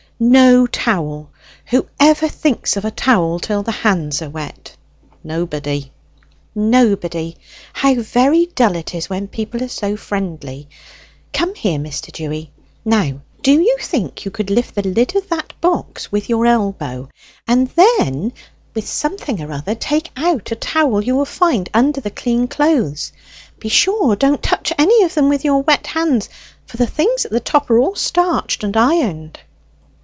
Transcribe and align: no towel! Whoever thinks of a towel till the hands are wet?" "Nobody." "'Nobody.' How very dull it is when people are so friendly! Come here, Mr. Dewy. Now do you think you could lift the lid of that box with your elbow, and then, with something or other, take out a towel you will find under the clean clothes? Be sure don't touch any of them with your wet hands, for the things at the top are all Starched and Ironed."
no 0.23 0.67
towel! 0.67 1.31
Whoever 1.71 2.27
thinks 2.29 2.77
of 2.77 2.85
a 2.85 2.91
towel 2.91 3.39
till 3.39 3.63
the 3.63 3.71
hands 3.71 4.21
are 4.21 4.29
wet?" 4.29 4.77
"Nobody." 5.23 5.91
"'Nobody.' 6.53 7.35
How 7.73 7.95
very 7.95 8.45
dull 8.45 8.75
it 8.75 8.93
is 8.93 9.09
when 9.09 9.27
people 9.29 9.63
are 9.63 9.67
so 9.67 9.97
friendly! 9.97 10.69
Come 11.33 11.55
here, 11.55 11.79
Mr. 11.79 12.11
Dewy. 12.11 12.51
Now 12.85 13.21
do 13.41 13.51
you 13.51 13.77
think 13.79 14.23
you 14.23 14.29
could 14.29 14.51
lift 14.51 14.75
the 14.75 14.83
lid 14.87 15.15
of 15.15 15.27
that 15.29 15.53
box 15.59 16.11
with 16.11 16.29
your 16.29 16.45
elbow, 16.45 17.09
and 17.47 17.69
then, 17.69 18.31
with 18.75 18.85
something 18.87 19.41
or 19.41 19.51
other, 19.51 19.73
take 19.73 20.11
out 20.15 20.51
a 20.51 20.55
towel 20.55 21.03
you 21.03 21.15
will 21.15 21.25
find 21.25 21.67
under 21.73 21.99
the 21.99 22.11
clean 22.11 22.47
clothes? 22.47 23.11
Be 23.57 23.69
sure 23.69 24.15
don't 24.15 24.43
touch 24.43 24.71
any 24.77 25.01
of 25.01 25.15
them 25.15 25.29
with 25.29 25.43
your 25.43 25.63
wet 25.63 25.87
hands, 25.87 26.29
for 26.67 26.77
the 26.77 26.85
things 26.85 27.25
at 27.25 27.31
the 27.31 27.39
top 27.39 27.71
are 27.71 27.79
all 27.79 27.95
Starched 27.95 28.63
and 28.63 28.77
Ironed." 28.77 29.39